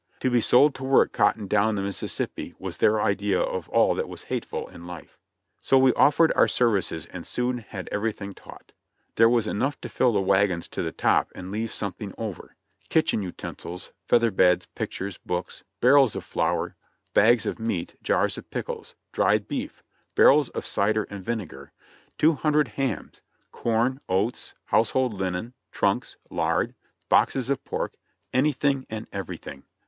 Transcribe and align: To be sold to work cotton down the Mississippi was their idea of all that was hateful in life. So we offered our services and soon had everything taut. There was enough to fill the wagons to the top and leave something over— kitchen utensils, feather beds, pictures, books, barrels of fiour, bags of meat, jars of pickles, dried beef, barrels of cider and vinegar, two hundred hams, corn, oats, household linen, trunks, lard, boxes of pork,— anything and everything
To 0.21 0.31
be 0.31 0.41
sold 0.41 0.73
to 0.73 0.83
work 0.83 1.11
cotton 1.13 1.45
down 1.45 1.75
the 1.75 1.83
Mississippi 1.83 2.55
was 2.57 2.77
their 2.77 2.99
idea 2.99 3.39
of 3.39 3.69
all 3.69 3.93
that 3.93 4.09
was 4.09 4.23
hateful 4.23 4.67
in 4.67 4.87
life. 4.87 5.19
So 5.59 5.77
we 5.77 5.93
offered 5.93 6.33
our 6.35 6.47
services 6.47 7.05
and 7.13 7.23
soon 7.23 7.59
had 7.59 7.87
everything 7.91 8.33
taut. 8.33 8.71
There 9.13 9.29
was 9.29 9.45
enough 9.45 9.79
to 9.81 9.89
fill 9.89 10.11
the 10.13 10.19
wagons 10.19 10.67
to 10.69 10.81
the 10.81 10.91
top 10.91 11.31
and 11.35 11.51
leave 11.51 11.71
something 11.71 12.15
over— 12.17 12.55
kitchen 12.89 13.21
utensils, 13.21 13.91
feather 14.07 14.31
beds, 14.31 14.65
pictures, 14.73 15.19
books, 15.23 15.63
barrels 15.81 16.15
of 16.15 16.25
fiour, 16.25 16.73
bags 17.13 17.45
of 17.45 17.59
meat, 17.59 17.95
jars 18.01 18.39
of 18.39 18.49
pickles, 18.49 18.95
dried 19.11 19.47
beef, 19.47 19.83
barrels 20.15 20.49
of 20.49 20.65
cider 20.65 21.03
and 21.11 21.23
vinegar, 21.23 21.73
two 22.17 22.33
hundred 22.33 22.69
hams, 22.69 23.21
corn, 23.51 24.01
oats, 24.09 24.55
household 24.65 25.13
linen, 25.13 25.53
trunks, 25.71 26.17
lard, 26.31 26.73
boxes 27.07 27.51
of 27.51 27.63
pork,— 27.63 27.93
anything 28.33 28.87
and 28.89 29.05
everything 29.13 29.63